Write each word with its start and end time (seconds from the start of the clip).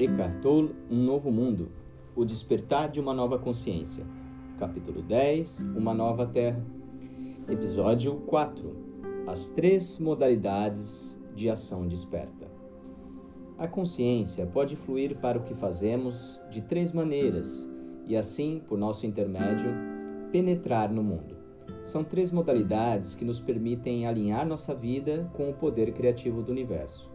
Eckhart 0.00 0.40
Tolle, 0.40 0.74
Um 0.90 1.04
Novo 1.04 1.30
Mundo, 1.30 1.68
O 2.16 2.24
Despertar 2.24 2.88
de 2.88 2.98
uma 2.98 3.12
Nova 3.12 3.38
Consciência, 3.38 4.06
capítulo 4.56 5.02
10, 5.02 5.60
Uma 5.76 5.92
Nova 5.92 6.26
Terra, 6.26 6.64
episódio 7.46 8.14
4, 8.26 8.74
As 9.26 9.50
Três 9.50 9.98
Modalidades 9.98 11.20
de 11.36 11.50
Ação 11.50 11.86
Desperta. 11.86 12.48
A 13.58 13.68
consciência 13.68 14.46
pode 14.46 14.74
fluir 14.74 15.16
para 15.16 15.36
o 15.36 15.42
que 15.42 15.52
fazemos 15.52 16.40
de 16.48 16.62
três 16.62 16.92
maneiras 16.92 17.68
e, 18.06 18.16
assim, 18.16 18.62
por 18.66 18.78
nosso 18.78 19.04
intermédio, 19.04 19.70
penetrar 20.32 20.90
no 20.90 21.02
mundo. 21.02 21.36
São 21.84 22.02
três 22.02 22.30
modalidades 22.30 23.14
que 23.14 23.24
nos 23.24 23.38
permitem 23.38 24.06
alinhar 24.06 24.46
nossa 24.46 24.74
vida 24.74 25.30
com 25.34 25.50
o 25.50 25.54
poder 25.54 25.92
criativo 25.92 26.42
do 26.42 26.52
universo. 26.52 27.09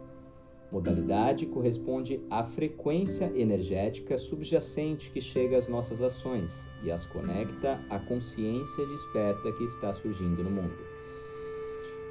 Modalidade 0.70 1.46
corresponde 1.46 2.20
à 2.28 2.42
frequência 2.42 3.30
energética 3.36 4.18
subjacente 4.18 5.10
que 5.12 5.20
chega 5.20 5.56
às 5.56 5.68
nossas 5.68 6.02
ações 6.02 6.68
e 6.82 6.90
as 6.90 7.06
conecta 7.06 7.80
à 7.88 8.00
consciência 8.00 8.84
desperta 8.86 9.52
que 9.52 9.62
está 9.62 9.92
surgindo 9.92 10.42
no 10.42 10.50
mundo. 10.50 10.76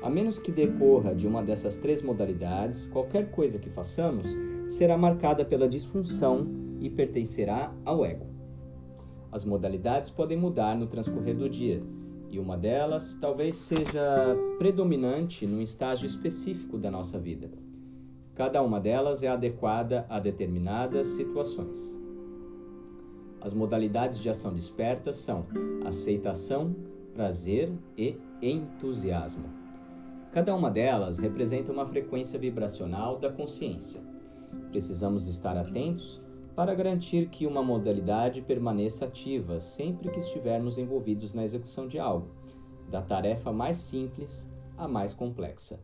A 0.01 0.09
menos 0.09 0.39
que 0.39 0.51
decorra 0.51 1.13
de 1.13 1.27
uma 1.27 1.43
dessas 1.43 1.77
três 1.77 2.01
modalidades, 2.01 2.87
qualquer 2.87 3.29
coisa 3.31 3.59
que 3.59 3.69
façamos 3.69 4.25
será 4.69 4.97
marcada 4.97 5.43
pela 5.43 5.67
disfunção 5.67 6.47
e 6.79 6.89
pertencerá 6.89 7.73
ao 7.83 8.05
ego. 8.05 8.25
As 9.31 9.43
modalidades 9.43 10.09
podem 10.09 10.37
mudar 10.37 10.77
no 10.77 10.87
transcorrer 10.87 11.35
do 11.35 11.49
dia, 11.49 11.83
e 12.29 12.39
uma 12.39 12.57
delas 12.57 13.15
talvez 13.19 13.55
seja 13.55 14.35
predominante 14.57 15.45
num 15.45 15.61
estágio 15.61 16.05
específico 16.05 16.77
da 16.77 16.89
nossa 16.89 17.19
vida. 17.19 17.64
Cada 18.35 18.61
uma 18.61 18.81
delas 18.81 19.23
é 19.23 19.29
adequada 19.29 20.05
a 20.09 20.19
determinadas 20.19 21.07
situações. 21.07 21.97
As 23.39 23.53
modalidades 23.53 24.19
de 24.19 24.29
ação 24.29 24.53
desperta 24.53 25.13
são 25.13 25.45
aceitação, 25.85 26.75
prazer 27.13 27.71
e 27.97 28.17
entusiasmo. 28.41 29.45
Cada 30.33 30.53
uma 30.53 30.69
delas 30.69 31.17
representa 31.17 31.71
uma 31.71 31.85
frequência 31.85 32.37
vibracional 32.37 33.17
da 33.17 33.31
consciência. 33.31 34.01
Precisamos 34.69 35.29
estar 35.29 35.55
atentos 35.55 36.21
para 36.53 36.75
garantir 36.75 37.29
que 37.29 37.47
uma 37.47 37.63
modalidade 37.63 38.41
permaneça 38.41 39.05
ativa 39.05 39.61
sempre 39.61 40.09
que 40.11 40.19
estivermos 40.19 40.77
envolvidos 40.77 41.33
na 41.33 41.45
execução 41.45 41.87
de 41.87 41.99
algo, 41.99 42.27
da 42.91 43.01
tarefa 43.01 43.53
mais 43.53 43.77
simples 43.77 44.49
à 44.77 44.89
mais 44.89 45.13
complexa. 45.13 45.79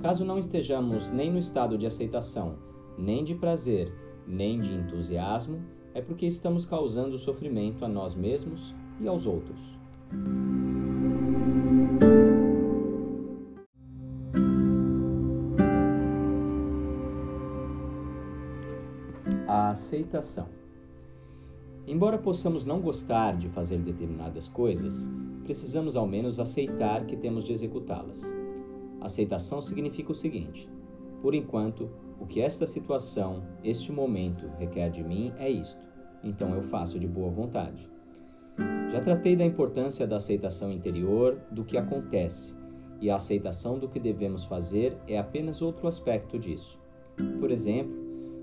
Caso 0.00 0.24
não 0.24 0.38
estejamos 0.38 1.10
nem 1.10 1.30
no 1.30 1.38
estado 1.38 1.76
de 1.76 1.86
aceitação, 1.86 2.56
nem 2.96 3.22
de 3.22 3.34
prazer, 3.34 3.92
nem 4.26 4.58
de 4.58 4.72
entusiasmo, 4.72 5.60
é 5.92 6.00
porque 6.00 6.26
estamos 6.26 6.64
causando 6.64 7.18
sofrimento 7.18 7.84
a 7.84 7.88
nós 7.88 8.14
mesmos 8.14 8.74
e 9.00 9.08
aos 9.08 9.26
outros. 9.26 9.60
A 19.46 19.70
aceitação. 19.70 20.48
Embora 21.86 22.18
possamos 22.18 22.64
não 22.64 22.80
gostar 22.80 23.36
de 23.36 23.48
fazer 23.48 23.78
determinadas 23.78 24.48
coisas, 24.48 25.10
precisamos 25.42 25.96
ao 25.96 26.06
menos 26.06 26.38
aceitar 26.38 27.04
que 27.04 27.16
temos 27.16 27.44
de 27.44 27.52
executá-las. 27.52 28.39
Aceitação 29.00 29.62
significa 29.62 30.12
o 30.12 30.14
seguinte: 30.14 30.68
por 31.22 31.34
enquanto, 31.34 31.90
o 32.18 32.26
que 32.26 32.40
esta 32.40 32.66
situação, 32.66 33.42
este 33.64 33.90
momento 33.90 34.46
requer 34.58 34.90
de 34.90 35.02
mim 35.02 35.32
é 35.38 35.48
isto, 35.48 35.82
então 36.22 36.54
eu 36.54 36.62
faço 36.62 36.98
de 36.98 37.08
boa 37.08 37.30
vontade. 37.30 37.90
Já 38.92 39.00
tratei 39.00 39.36
da 39.36 39.44
importância 39.44 40.06
da 40.06 40.16
aceitação 40.16 40.70
interior 40.70 41.40
do 41.50 41.64
que 41.64 41.78
acontece, 41.78 42.54
e 43.00 43.08
a 43.10 43.16
aceitação 43.16 43.78
do 43.78 43.88
que 43.88 43.98
devemos 43.98 44.44
fazer 44.44 44.96
é 45.06 45.18
apenas 45.18 45.62
outro 45.62 45.86
aspecto 45.86 46.38
disso. 46.38 46.78
Por 47.38 47.50
exemplo, 47.50 47.94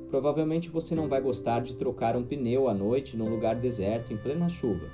provavelmente 0.10 0.70
você 0.70 0.96
não 0.96 1.08
vai 1.08 1.22
gostar 1.22 1.62
de 1.62 1.76
trocar 1.76 2.16
um 2.16 2.24
pneu 2.24 2.68
à 2.68 2.74
noite 2.74 3.18
num 3.18 3.30
lugar 3.30 3.56
deserto 3.56 4.14
em 4.14 4.18
plena 4.18 4.50
chuva, 4.50 4.88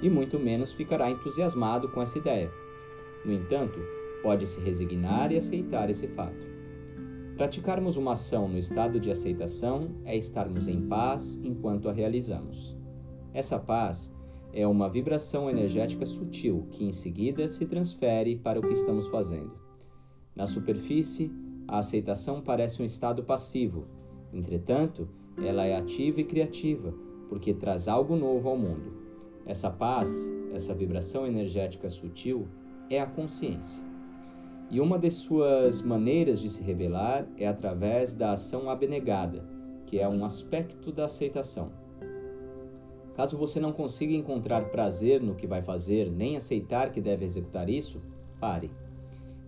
e 0.00 0.10
muito 0.10 0.38
menos 0.38 0.72
ficará 0.72 1.10
entusiasmado 1.10 1.88
com 1.88 2.02
essa 2.02 2.18
ideia. 2.18 2.50
No 3.24 3.32
entanto, 3.32 3.80
pode 4.22 4.46
se 4.46 4.60
resignar 4.60 5.32
e 5.32 5.38
aceitar 5.38 5.90
esse 5.90 6.06
fato. 6.08 6.52
Praticarmos 7.36 7.96
uma 7.96 8.12
ação 8.12 8.48
no 8.48 8.58
estado 8.58 9.00
de 9.00 9.10
aceitação 9.10 9.90
é 10.04 10.16
estarmos 10.16 10.68
em 10.68 10.86
paz 10.86 11.40
enquanto 11.42 11.88
a 11.88 11.92
realizamos. 11.92 12.76
Essa 13.34 13.58
paz 13.58 14.14
é 14.52 14.66
uma 14.66 14.88
vibração 14.88 15.48
energética 15.50 16.04
sutil 16.04 16.66
que 16.70 16.84
em 16.84 16.92
seguida 16.92 17.48
se 17.48 17.66
transfere 17.66 18.36
para 18.36 18.60
o 18.60 18.62
que 18.62 18.72
estamos 18.72 19.08
fazendo. 19.08 19.52
Na 20.36 20.46
superfície, 20.46 21.32
a 21.66 21.78
aceitação 21.78 22.42
parece 22.42 22.82
um 22.82 22.84
estado 22.84 23.24
passivo, 23.24 23.86
entretanto, 24.32 25.08
ela 25.42 25.64
é 25.64 25.76
ativa 25.76 26.20
e 26.20 26.24
criativa, 26.24 26.94
porque 27.28 27.54
traz 27.54 27.88
algo 27.88 28.14
novo 28.14 28.48
ao 28.50 28.56
mundo. 28.58 28.92
Essa 29.46 29.70
paz, 29.70 30.30
essa 30.52 30.74
vibração 30.74 31.26
energética 31.26 31.88
sutil, 31.88 32.46
é 32.90 33.00
a 33.00 33.06
consciência. 33.06 33.91
E 34.72 34.80
uma 34.80 34.98
de 34.98 35.10
suas 35.10 35.82
maneiras 35.82 36.40
de 36.40 36.48
se 36.48 36.62
revelar 36.62 37.26
é 37.36 37.46
através 37.46 38.14
da 38.14 38.32
ação 38.32 38.70
abnegada, 38.70 39.44
que 39.84 39.98
é 39.98 40.08
um 40.08 40.24
aspecto 40.24 40.90
da 40.90 41.04
aceitação. 41.04 41.70
Caso 43.14 43.36
você 43.36 43.60
não 43.60 43.70
consiga 43.70 44.14
encontrar 44.14 44.70
prazer 44.70 45.20
no 45.20 45.34
que 45.34 45.46
vai 45.46 45.60
fazer, 45.60 46.10
nem 46.10 46.38
aceitar 46.38 46.90
que 46.90 47.02
deve 47.02 47.22
executar 47.22 47.68
isso, 47.68 48.00
pare. 48.40 48.70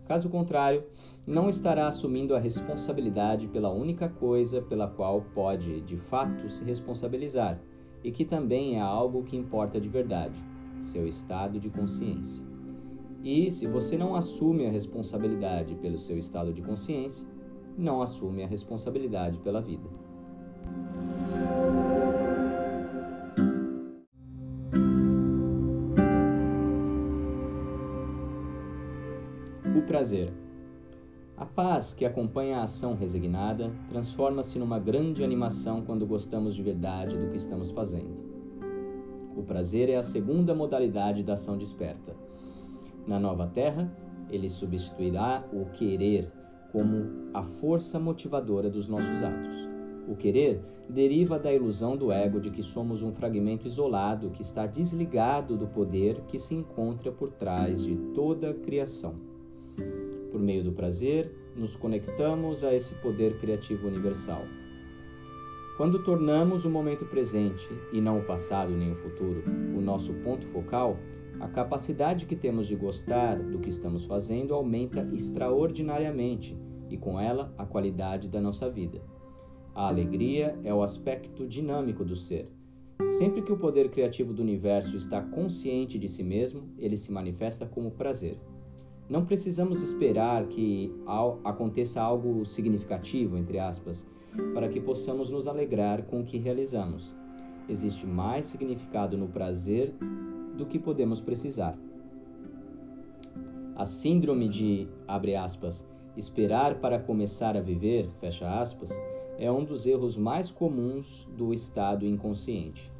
Caso 0.06 0.28
contrário, 0.28 0.84
não 1.26 1.48
estará 1.48 1.88
assumindo 1.88 2.36
a 2.36 2.38
responsabilidade 2.38 3.48
pela 3.48 3.70
única 3.70 4.10
coisa 4.10 4.60
pela 4.60 4.88
qual 4.88 5.22
pode, 5.34 5.80
de 5.80 5.96
fato, 5.96 6.50
se 6.50 6.62
responsabilizar, 6.64 7.58
e 8.02 8.12
que 8.12 8.26
também 8.26 8.76
é 8.76 8.80
algo 8.82 9.22
que 9.22 9.38
importa 9.38 9.80
de 9.80 9.88
verdade: 9.88 10.38
seu 10.82 11.08
estado 11.08 11.58
de 11.58 11.70
consciência. 11.70 12.53
E 13.24 13.50
se 13.50 13.66
você 13.66 13.96
não 13.96 14.14
assume 14.14 14.66
a 14.66 14.70
responsabilidade 14.70 15.74
pelo 15.76 15.96
seu 15.96 16.18
estado 16.18 16.52
de 16.52 16.60
consciência, 16.60 17.26
não 17.74 18.02
assume 18.02 18.44
a 18.44 18.46
responsabilidade 18.46 19.38
pela 19.38 19.62
vida. 19.62 19.88
O 29.74 29.86
prazer. 29.86 30.30
A 31.38 31.46
paz 31.46 31.94
que 31.94 32.04
acompanha 32.04 32.58
a 32.58 32.64
ação 32.64 32.94
resignada 32.94 33.74
transforma-se 33.88 34.58
numa 34.58 34.78
grande 34.78 35.24
animação 35.24 35.80
quando 35.80 36.06
gostamos 36.06 36.54
de 36.54 36.62
verdade 36.62 37.16
do 37.16 37.30
que 37.30 37.38
estamos 37.38 37.70
fazendo. 37.70 38.22
O 39.34 39.42
prazer 39.42 39.88
é 39.88 39.96
a 39.96 40.02
segunda 40.02 40.54
modalidade 40.54 41.22
da 41.22 41.32
ação 41.32 41.56
desperta 41.56 42.14
na 43.06 43.18
nova 43.18 43.46
terra, 43.46 43.90
ele 44.30 44.48
substituirá 44.48 45.44
o 45.52 45.66
querer 45.66 46.30
como 46.72 47.30
a 47.32 47.42
força 47.42 48.00
motivadora 48.00 48.68
dos 48.68 48.88
nossos 48.88 49.22
atos. 49.22 49.68
O 50.08 50.16
querer 50.16 50.60
deriva 50.88 51.38
da 51.38 51.52
ilusão 51.52 51.96
do 51.96 52.12
ego 52.12 52.40
de 52.40 52.50
que 52.50 52.62
somos 52.62 53.02
um 53.02 53.12
fragmento 53.12 53.66
isolado 53.66 54.30
que 54.30 54.42
está 54.42 54.66
desligado 54.66 55.56
do 55.56 55.66
poder 55.66 56.20
que 56.28 56.38
se 56.38 56.54
encontra 56.54 57.10
por 57.10 57.30
trás 57.30 57.82
de 57.82 57.96
toda 58.14 58.50
a 58.50 58.54
criação. 58.54 59.14
Por 60.30 60.40
meio 60.40 60.64
do 60.64 60.72
prazer, 60.72 61.32
nos 61.56 61.76
conectamos 61.76 62.64
a 62.64 62.74
esse 62.74 62.94
poder 62.96 63.38
criativo 63.38 63.86
universal. 63.86 64.42
Quando 65.76 66.02
tornamos 66.04 66.64
o 66.64 66.70
momento 66.70 67.04
presente, 67.04 67.68
e 67.92 68.00
não 68.00 68.18
o 68.18 68.24
passado 68.24 68.72
nem 68.72 68.92
o 68.92 68.96
futuro, 68.96 69.42
o 69.76 69.80
nosso 69.80 70.12
ponto 70.14 70.46
focal, 70.48 70.98
a 71.40 71.48
capacidade 71.48 72.26
que 72.26 72.36
temos 72.36 72.66
de 72.66 72.76
gostar 72.76 73.38
do 73.38 73.58
que 73.58 73.68
estamos 73.68 74.04
fazendo 74.04 74.54
aumenta 74.54 75.08
extraordinariamente 75.12 76.56
e, 76.88 76.96
com 76.96 77.18
ela, 77.18 77.52
a 77.58 77.66
qualidade 77.66 78.28
da 78.28 78.40
nossa 78.40 78.70
vida. 78.70 79.02
A 79.74 79.88
alegria 79.88 80.58
é 80.62 80.72
o 80.72 80.82
aspecto 80.82 81.46
dinâmico 81.46 82.04
do 82.04 82.14
ser. 82.14 82.48
Sempre 83.10 83.42
que 83.42 83.52
o 83.52 83.58
poder 83.58 83.90
criativo 83.90 84.32
do 84.32 84.42
universo 84.42 84.96
está 84.96 85.20
consciente 85.20 85.98
de 85.98 86.08
si 86.08 86.22
mesmo, 86.22 86.68
ele 86.78 86.96
se 86.96 87.10
manifesta 87.10 87.66
como 87.66 87.90
prazer. 87.90 88.38
Não 89.08 89.26
precisamos 89.26 89.82
esperar 89.82 90.46
que 90.46 90.94
aconteça 91.44 92.00
algo 92.00 92.44
significativo, 92.46 93.36
entre 93.36 93.58
aspas, 93.58 94.08
para 94.54 94.68
que 94.68 94.80
possamos 94.80 95.30
nos 95.30 95.46
alegrar 95.46 96.04
com 96.04 96.20
o 96.20 96.24
que 96.24 96.38
realizamos. 96.38 97.14
Existe 97.68 98.06
mais 98.06 98.46
significado 98.46 99.16
no 99.18 99.28
prazer 99.28 99.94
do 100.56 100.66
que 100.66 100.78
podemos 100.78 101.20
precisar. 101.20 101.76
A 103.76 103.84
síndrome 103.84 104.48
de, 104.48 104.88
aspas, 105.36 105.84
esperar 106.16 106.76
para 106.76 106.98
começar 106.98 107.56
a 107.56 107.60
viver, 107.60 108.08
aspas, 108.42 108.92
é 109.36 109.50
um 109.50 109.64
dos 109.64 109.86
erros 109.86 110.16
mais 110.16 110.50
comuns 110.50 111.26
do 111.36 111.52
estado 111.52 112.06
inconsciente. 112.06 112.92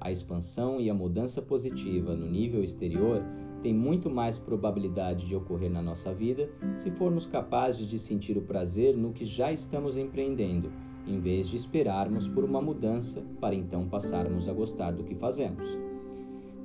A 0.00 0.12
expansão 0.12 0.80
e 0.80 0.90
a 0.90 0.94
mudança 0.94 1.40
positiva 1.40 2.14
no 2.14 2.26
nível 2.26 2.62
exterior 2.62 3.22
tem 3.62 3.74
muito 3.74 4.08
mais 4.08 4.38
probabilidade 4.38 5.26
de 5.26 5.34
ocorrer 5.34 5.70
na 5.70 5.82
nossa 5.82 6.12
vida 6.14 6.48
se 6.76 6.90
formos 6.90 7.26
capazes 7.26 7.86
de 7.86 7.98
sentir 7.98 8.36
o 8.36 8.42
prazer 8.42 8.96
no 8.96 9.12
que 9.12 9.24
já 9.24 9.50
estamos 9.50 9.96
empreendendo, 9.96 10.70
em 11.06 11.18
vez 11.18 11.48
de 11.48 11.56
esperarmos 11.56 12.28
por 12.28 12.44
uma 12.44 12.60
mudança 12.60 13.24
para 13.40 13.54
então 13.54 13.88
passarmos 13.88 14.48
a 14.48 14.52
gostar 14.52 14.92
do 14.92 15.02
que 15.02 15.14
fazemos. 15.14 15.87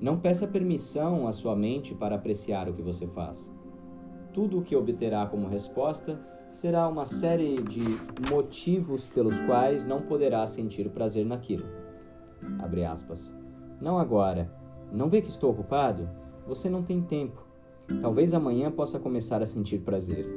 Não 0.04 0.20
peça 0.20 0.46
permissão 0.46 1.30
à 1.30 1.32
sua 1.32 1.56
mente 1.56 1.96
para 1.96 2.16
apreciar 2.16 2.68
o 2.68 2.74
que 2.74 2.82
você 2.82 3.08
faz. 3.08 3.50
Tudo 4.34 4.60
o 4.60 4.62
que 4.62 4.76
obterá 4.76 5.26
como 5.28 5.48
resposta 5.48 6.20
será 6.52 6.90
uma 6.90 7.06
série 7.06 7.62
de 7.64 7.80
motivos 8.30 9.08
pelos 9.08 9.40
quais 9.40 9.86
não 9.86 10.02
poderá 10.02 10.46
sentir 10.46 10.90
prazer 10.90 11.26
naquilo. 11.26 11.64
Abre 12.60 12.84
aspas. 12.84 13.34
Não 13.80 13.98
agora. 13.98 14.54
Não 14.92 15.08
vê 15.08 15.22
que 15.22 15.30
estou 15.30 15.52
ocupado? 15.52 16.10
Você 16.46 16.70
não 16.70 16.84
tem 16.84 17.02
tempo. 17.02 17.42
Talvez 18.02 18.34
amanhã 18.34 18.70
possa 18.70 19.00
começar 19.00 19.42
a 19.42 19.46
sentir 19.46 19.80
prazer, 19.84 20.28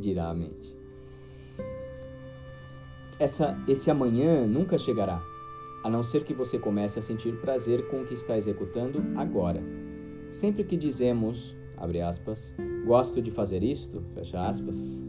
dirá 0.00 0.30
a 0.30 0.34
mente. 0.34 0.76
Essa, 3.20 3.56
esse 3.68 3.88
amanhã 3.88 4.44
nunca 4.48 4.76
chegará, 4.76 5.22
a 5.82 5.90
não 5.90 6.02
ser 6.02 6.24
que 6.24 6.34
você 6.34 6.58
comece 6.58 6.98
a 6.98 7.02
sentir 7.02 7.40
prazer 7.40 7.88
com 7.88 8.02
o 8.02 8.04
que 8.04 8.14
está 8.14 8.36
executando 8.36 9.02
agora. 9.16 9.62
Sempre 10.30 10.64
que 10.64 10.76
dizemos, 10.76 11.56
aspas, 12.06 12.54
gosto 12.86 13.20
de 13.20 13.30
fazer 13.30 13.62
isto, 13.62 14.02
aspas, 14.34 15.02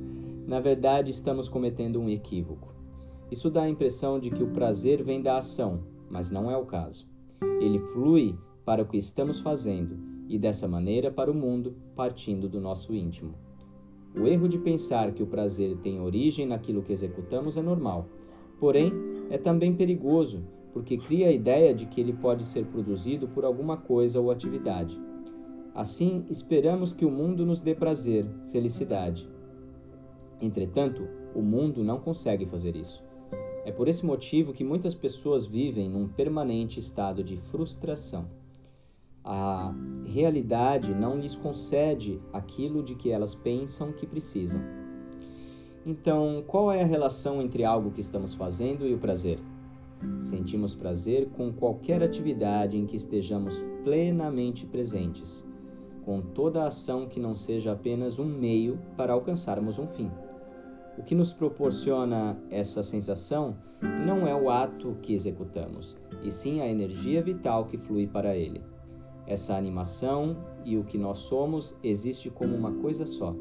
na 0.47 0.59
verdade 0.59 1.09
estamos 1.09 1.47
cometendo 1.47 1.99
um 1.99 2.09
equívoco. 2.09 2.73
Isso 3.31 3.49
dá 3.49 3.63
a 3.63 3.69
impressão 3.69 4.19
de 4.19 4.29
que 4.29 4.43
o 4.43 4.51
prazer 4.51 5.03
vem 5.03 5.21
da 5.21 5.37
ação, 5.37 5.81
mas 6.09 6.29
não 6.29 6.51
é 6.51 6.57
o 6.57 6.65
caso. 6.65 7.07
Ele 7.59 7.79
flui 7.79 8.37
para 8.65 8.83
o 8.83 8.85
que 8.85 8.97
estamos 8.97 9.39
fazendo 9.39 9.97
e 10.27 10.37
dessa 10.37 10.67
maneira 10.67 11.11
para 11.11 11.31
o 11.31 11.33
mundo, 11.33 11.75
partindo 11.95 12.47
do 12.47 12.59
nosso 12.59 12.93
íntimo. 12.93 13.35
O 14.19 14.27
erro 14.27 14.47
de 14.47 14.57
pensar 14.57 15.11
que 15.11 15.23
o 15.23 15.27
prazer 15.27 15.75
tem 15.77 15.99
origem 15.99 16.45
naquilo 16.45 16.83
que 16.83 16.93
executamos 16.93 17.57
é 17.57 17.61
normal, 17.61 18.07
porém 18.59 18.91
é 19.29 19.37
também 19.37 19.75
perigoso, 19.75 20.43
porque 20.73 20.97
cria 20.97 21.29
a 21.29 21.31
ideia 21.31 21.73
de 21.73 21.85
que 21.85 22.01
ele 22.01 22.13
pode 22.13 22.43
ser 22.43 22.65
produzido 22.65 23.27
por 23.27 23.45
alguma 23.45 23.77
coisa 23.77 24.19
ou 24.19 24.31
atividade. 24.31 24.99
Assim, 25.73 26.25
esperamos 26.29 26.91
que 26.91 27.05
o 27.05 27.11
mundo 27.11 27.45
nos 27.45 27.61
dê 27.61 27.73
prazer, 27.73 28.25
felicidade. 28.51 29.29
Entretanto, 30.41 31.07
o 31.33 31.41
mundo 31.41 31.83
não 31.83 31.99
consegue 31.99 32.45
fazer 32.45 32.75
isso. 32.75 33.03
É 33.65 33.71
por 33.71 33.87
esse 33.87 34.05
motivo 34.05 34.51
que 34.51 34.63
muitas 34.63 34.93
pessoas 34.93 35.45
vivem 35.45 35.89
num 35.89 36.07
permanente 36.07 36.79
estado 36.79 37.23
de 37.23 37.37
frustração 37.37 38.27
a 39.23 39.73
realidade 40.05 40.93
não 40.93 41.17
lhes 41.17 41.35
concede 41.35 42.19
aquilo 42.33 42.83
de 42.83 42.93
que 42.93 43.09
elas 43.09 43.33
pensam 43.33 43.93
que 43.93 44.05
precisam. 44.05 44.61
Então, 45.85 46.43
qual 46.45 46.71
é 46.71 46.81
a 46.81 46.85
relação 46.85 47.41
entre 47.41 47.63
algo 47.63 47.91
que 47.91 48.01
estamos 48.01 48.33
fazendo 48.33 48.85
e 48.85 48.93
o 48.93 48.97
prazer? 48.97 49.39
Sentimos 50.21 50.75
prazer 50.75 51.29
com 51.29 51.51
qualquer 51.51 52.01
atividade 52.01 52.77
em 52.77 52.85
que 52.85 52.95
estejamos 52.95 53.65
plenamente 53.83 54.65
presentes, 54.65 55.45
com 56.03 56.21
toda 56.21 56.65
ação 56.65 57.07
que 57.07 57.19
não 57.19 57.35
seja 57.35 57.73
apenas 57.73 58.19
um 58.19 58.25
meio 58.25 58.79
para 58.97 59.13
alcançarmos 59.13 59.79
um 59.79 59.87
fim. 59.87 60.09
O 60.97 61.03
que 61.03 61.15
nos 61.15 61.33
proporciona 61.33 62.37
essa 62.49 62.83
sensação 62.83 63.57
não 64.05 64.27
é 64.27 64.35
o 64.35 64.49
ato 64.49 64.97
que 65.01 65.13
executamos, 65.13 65.97
e 66.23 66.29
sim 66.29 66.61
a 66.61 66.67
energia 66.67 67.21
vital 67.21 67.65
que 67.65 67.77
flui 67.77 68.07
para 68.07 68.35
ele. 68.35 68.61
Essa 69.25 69.55
animação 69.55 70.37
e 70.65 70.77
o 70.77 70.83
que 70.83 70.97
nós 70.97 71.19
somos 71.19 71.77
existe 71.83 72.29
como 72.29 72.55
uma 72.55 72.71
coisa 72.73 73.05
só. 73.05 73.35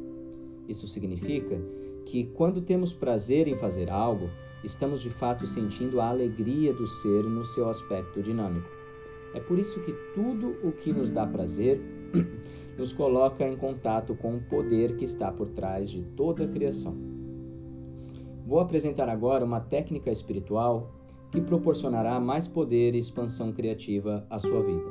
Isso 0.69 0.87
significa 0.87 1.61
que 2.07 2.25
quando 2.25 2.63
temos 2.63 2.95
prazer 2.95 3.49
em 3.49 3.57
fazer 3.57 3.91
algo, 3.91 4.31
estamos 4.65 5.01
de 5.01 5.11
fato 5.11 5.47
sentindo 5.47 6.01
a 6.01 6.09
alegria 6.09 6.73
do 6.73 6.87
ser 6.87 7.25
no 7.25 7.45
seu 7.45 7.69
aspecto 7.69 8.23
dinâmico. 8.23 8.69
É 9.35 9.41
por 9.41 9.59
isso 9.59 9.81
que 9.81 9.93
tudo 10.15 10.57
o 10.63 10.73
que 10.73 10.93
nos 10.93 11.11
dá 11.11 11.27
prazer 11.27 11.81
nos 12.77 12.93
coloca 12.93 13.47
em 13.47 13.57
contato 13.57 14.15
com 14.15 14.37
o 14.37 14.43
poder 14.43 14.97
que 14.97 15.05
está 15.05 15.33
por 15.33 15.49
trás 15.51 15.91
de 15.91 16.03
toda 16.03 16.45
a 16.45 16.49
criação. 16.49 16.97
Vou 18.47 18.61
apresentar 18.61 19.09
agora 19.09 19.45
uma 19.45 19.61
técnica 19.61 20.11
espiritual 20.11 20.93
que 21.31 21.41
proporcionará 21.41 22.21
mais 22.21 22.47
poder 22.47 22.95
e 22.95 22.99
expansão 22.99 23.53
criativa 23.53 24.27
à 24.29 24.39
sua 24.39 24.63
vida. 24.63 24.91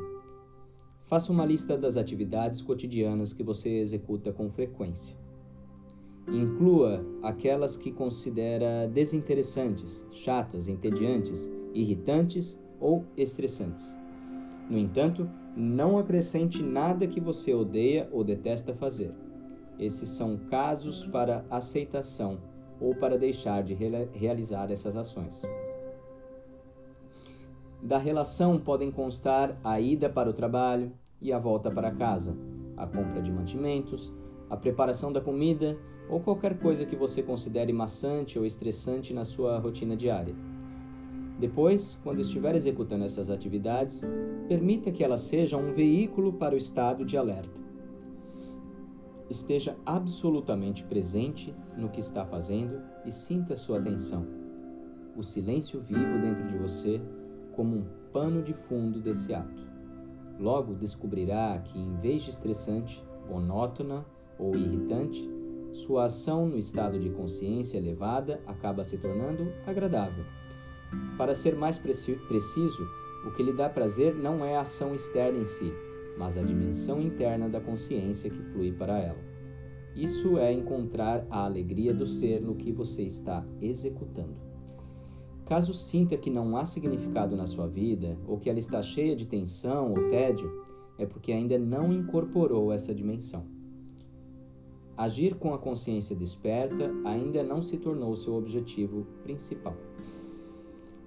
Faça 1.06 1.32
uma 1.32 1.46
lista 1.46 1.78
das 1.78 1.98
atividades 1.98 2.62
cotidianas 2.62 3.34
que 3.34 3.44
você 3.44 3.70
executa 3.78 4.32
com 4.32 4.50
frequência. 4.50 5.21
Inclua 6.28 7.06
aquelas 7.22 7.76
que 7.76 7.92
considera 7.92 8.88
desinteressantes, 8.88 10.06
chatas, 10.12 10.68
entediantes, 10.68 11.52
irritantes 11.74 12.60
ou 12.80 13.06
estressantes. 13.18 13.98
No 14.70 14.78
entanto, 14.78 15.30
não 15.56 15.98
acrescente 15.98 16.64
nada 16.64 17.08
que 17.08 17.20
você 17.20 17.54
odeia 17.54 18.08
ou 18.12 18.24
detesta 18.24 18.74
fazer. 18.74 19.14
Esses 19.78 20.10
são 20.10 20.38
casos 20.50 21.06
para 21.06 21.46
aceitação 21.50 22.40
ou 22.80 22.96
para 22.96 23.18
deixar 23.18 23.64
de 23.64 23.74
realizar 24.14 24.72
essas 24.72 24.96
ações. 24.96 25.42
Da 27.82 27.98
relação 27.98 28.60
podem 28.60 28.92
constar 28.92 29.58
a 29.64 29.80
ida 29.80 30.10
para 30.10 30.30
o 30.30 30.34
trabalho, 30.34 30.92
e 31.22 31.32
a 31.32 31.38
volta 31.38 31.70
para 31.70 31.92
casa, 31.92 32.36
a 32.76 32.88
compra 32.88 33.22
de 33.22 33.32
mantimentos, 33.32 34.12
a 34.50 34.58
preparação 34.58 35.14
da 35.14 35.22
comida 35.22 35.78
ou 36.12 36.20
qualquer 36.20 36.60
coisa 36.60 36.86
que 36.86 36.96
você 36.96 37.24
considere 37.24 37.72
maçante 37.72 38.38
ou 38.38 38.46
estressante 38.46 39.14
na 39.14 39.24
sua 39.24 39.58
rotina 39.58 39.96
diária. 39.96 40.36
Depois, 41.40 41.98
quando 42.04 42.20
estiver 42.20 42.54
executando 42.54 43.06
essas 43.06 43.30
atividades, 43.30 44.04
permita 44.48 44.92
que 44.92 45.04
elas 45.04 45.22
sejam 45.22 45.62
um 45.62 45.72
veículo 45.72 46.34
para 46.34 46.54
o 46.54 46.58
estado 46.58 47.06
de 47.06 47.18
alerta. 47.18 47.62
Esteja 49.30 49.78
absolutamente 49.86 50.84
presente 50.84 51.56
no 51.78 51.90
que 51.90 52.02
está 52.02 52.26
fazendo 52.26 52.82
e 53.06 53.12
sinta 53.12 53.56
sua 53.56 53.80
atenção. 53.80 54.28
O 55.16 55.24
silêncio 55.24 55.80
vivo 55.80 56.20
dentro 56.20 56.46
de 56.50 56.58
você 56.58 57.02
como 57.56 57.78
um 57.78 57.86
pano 58.12 58.44
de 58.44 58.54
fundo 58.54 59.00
desse 59.00 59.34
ato. 59.34 59.66
Logo 60.38 60.74
descobrirá 60.74 61.58
que, 61.60 61.80
em 61.80 61.96
vez 61.96 62.24
de 62.24 62.32
estressante, 62.32 63.02
monótona 63.30 64.06
ou 64.38 64.54
irritante, 64.56 65.41
sua 65.72 66.06
ação 66.06 66.48
no 66.48 66.58
estado 66.58 67.00
de 67.00 67.10
consciência 67.10 67.78
elevada 67.78 68.42
acaba 68.46 68.84
se 68.84 68.98
tornando 68.98 69.52
agradável. 69.66 70.26
Para 71.18 71.34
ser 71.34 71.56
mais 71.56 71.78
preciso, 71.78 72.88
o 73.26 73.32
que 73.32 73.44
lhe 73.44 73.54
dá 73.54 73.70
prazer 73.70 74.14
não 74.16 74.44
é 74.44 74.58
a 74.58 74.62
ação 74.62 74.94
externa 74.94 75.40
em 75.40 75.46
si, 75.46 75.72
mas 76.18 76.38
a 76.38 76.42
dimensão 76.42 77.02
interna 77.02 77.48
da 77.48 77.62
consciência 77.62 78.30
que 78.30 78.44
flui 78.52 78.72
para 78.72 79.00
ela. 79.00 79.20
Isso 79.96 80.38
é 80.38 80.52
encontrar 80.52 81.26
a 81.30 81.46
alegria 81.46 81.94
do 81.94 82.06
ser 82.06 82.42
no 82.42 82.56
que 82.56 82.72
você 82.72 83.04
está 83.04 83.46
executando. 83.62 84.36
Caso 85.46 85.74
sinta 85.74 86.16
que 86.18 86.30
não 86.30 86.56
há 86.56 86.64
significado 86.64 87.36
na 87.36 87.46
sua 87.46 87.68
vida, 87.68 88.18
ou 88.26 88.40
que 88.40 88.50
ela 88.50 88.60
está 88.60 88.82
cheia 88.82 89.16
de 89.16 89.26
tensão 89.26 89.90
ou 89.90 90.10
tédio, 90.10 90.50
é 90.98 91.06
porque 91.06 91.32
ainda 91.32 91.58
não 91.58 91.92
incorporou 91.92 92.72
essa 92.72 92.94
dimensão. 92.96 93.46
Agir 94.98 95.36
com 95.36 95.54
a 95.54 95.58
consciência 95.58 96.16
desperta 96.16 96.92
ainda 97.06 97.44
não 97.44 97.62
se 97.62 97.78
tornou 97.78 98.16
seu 98.16 98.36
objetivo 98.36 99.06
principal. 99.24 99.76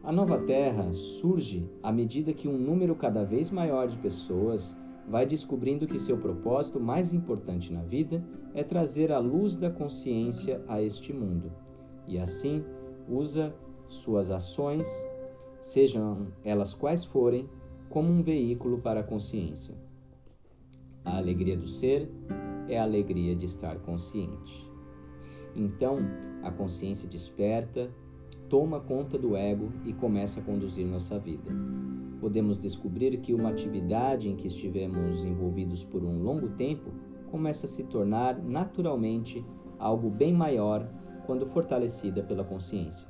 A 0.03 0.13
nova 0.13 0.39
Terra 0.39 0.93
surge 0.93 1.69
à 1.83 1.91
medida 1.91 2.33
que 2.33 2.49
um 2.49 2.59
número 2.59 2.95
cada 2.95 3.25
vez 3.25 3.51
maior 3.51 3.89
de 3.89 3.97
pessoas 3.99 4.77
vai 5.09 5.27
descobrindo 5.27 5.87
que 5.87 5.99
seu 5.99 6.19
propósito 6.19 6.81
mais 6.81 7.13
importante 7.13 7.73
na 7.73 7.83
vida 7.83 8.25
é 8.55 8.63
trazer 8.63 9.13
a 9.13 9.19
luz 9.19 9.57
da 9.57 9.71
consciência 9.71 10.63
a 10.69 10.83
este 10.83 11.13
mundo, 11.13 11.53
e 12.07 12.19
assim 12.19 12.65
usa 13.09 13.55
suas 13.89 14.31
ações, 14.31 14.87
sejam 15.61 16.29
elas 16.45 16.75
quais 16.75 17.05
forem, 17.05 17.49
como 17.89 18.11
um 18.11 18.23
veículo 18.23 18.79
para 18.79 19.01
a 19.01 19.05
consciência. 19.05 19.75
A 21.05 21.17
alegria 21.17 21.57
do 21.57 21.67
ser 21.67 22.11
é 22.69 22.79
a 22.79 22.83
alegria 22.83 23.37
de 23.37 23.45
estar 23.45 23.79
consciente. 23.81 24.71
Então, 25.55 25.99
a 26.43 26.51
consciência 26.51 27.09
desperta, 27.09 27.91
toma 28.49 28.81
conta 28.81 29.19
do 29.19 29.37
ego 29.37 29.71
e 29.85 29.93
começa 29.93 30.41
a 30.41 30.43
conduzir 30.43 30.87
nossa 30.87 31.19
vida. 31.19 31.51
Podemos 32.21 32.61
descobrir 32.61 33.19
que 33.19 33.35
uma 33.35 33.51
atividade 33.51 34.29
em 34.29 34.37
que 34.37 34.47
estivemos 34.47 35.25
envolvidos 35.25 35.85
por 35.85 36.03
um 36.03 36.23
longo 36.23 36.49
tempo 36.51 36.91
começa 37.31 37.67
a 37.67 37.69
se 37.69 37.85
tornar 37.85 38.43
naturalmente 38.43 39.45
algo 39.79 40.09
bem 40.09 40.33
maior 40.33 40.89
quando 41.27 41.47
fortalecida 41.47 42.23
pela 42.23 42.45
consciência. 42.45 43.09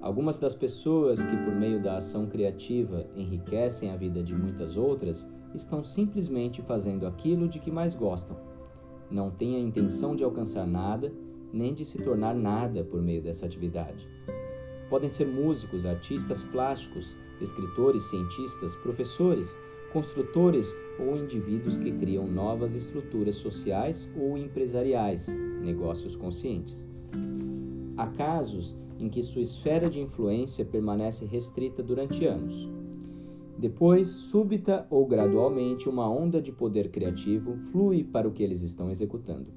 Algumas 0.00 0.38
das 0.38 0.54
pessoas 0.54 1.22
que, 1.22 1.36
por 1.44 1.54
meio 1.54 1.80
da 1.80 1.96
ação 1.96 2.26
criativa, 2.26 3.06
enriquecem 3.14 3.90
a 3.90 3.96
vida 3.96 4.22
de 4.22 4.34
muitas 4.34 4.76
outras, 4.76 5.28
estão 5.54 5.84
simplesmente 5.84 6.62
fazendo 6.62 7.06
aquilo 7.06 7.48
de 7.48 7.58
que 7.58 7.70
mais 7.70 7.94
gostam. 7.94 8.36
Não 9.10 9.30
têm 9.30 9.56
a 9.56 9.60
intenção 9.60 10.16
de 10.16 10.24
alcançar 10.24 10.66
nada, 10.66 11.12
nem 11.52 11.74
de 11.74 11.84
se 11.84 12.02
tornar 12.02 12.34
nada 12.34 12.82
por 12.82 13.02
meio 13.02 13.22
dessa 13.22 13.44
atividade. 13.44 14.08
Podem 14.88 15.08
ser 15.08 15.26
músicos, 15.26 15.84
artistas 15.86 16.42
plásticos, 16.44 17.16
escritores, 17.40 18.02
cientistas, 18.04 18.74
professores, 18.76 19.56
construtores 19.92 20.74
ou 20.98 21.16
indivíduos 21.16 21.76
que 21.76 21.92
criam 21.92 22.26
novas 22.26 22.74
estruturas 22.74 23.36
sociais 23.36 24.10
ou 24.16 24.38
empresariais, 24.38 25.28
negócios 25.60 26.16
conscientes. 26.16 26.84
Há 27.96 28.06
casos 28.06 28.76
em 28.98 29.08
que 29.08 29.22
sua 29.22 29.42
esfera 29.42 29.90
de 29.90 30.00
influência 30.00 30.64
permanece 30.64 31.24
restrita 31.26 31.82
durante 31.82 32.24
anos. 32.24 32.68
Depois, 33.62 34.08
súbita 34.08 34.88
ou 34.90 35.06
gradualmente, 35.06 35.88
uma 35.88 36.10
onda 36.10 36.42
de 36.42 36.50
poder 36.50 36.90
criativo 36.90 37.56
flui 37.70 38.02
para 38.02 38.26
o 38.26 38.32
que 38.32 38.42
eles 38.42 38.60
estão 38.60 38.90
executando. 38.90 39.54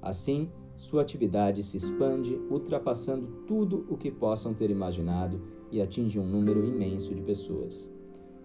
Assim, 0.00 0.48
sua 0.76 1.02
atividade 1.02 1.60
se 1.64 1.76
expande, 1.76 2.40
ultrapassando 2.48 3.26
tudo 3.48 3.84
o 3.90 3.96
que 3.96 4.08
possam 4.08 4.54
ter 4.54 4.70
imaginado 4.70 5.42
e 5.68 5.82
atinge 5.82 6.16
um 6.16 6.24
número 6.24 6.64
imenso 6.64 7.12
de 7.12 7.22
pessoas. 7.22 7.90